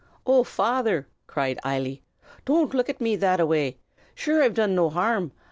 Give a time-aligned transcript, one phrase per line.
[0.25, 2.01] "Oh, Father!" cried Eily;
[2.43, 3.77] "don't look at me that a way!
[4.15, 5.31] Sure, I've done no harrum!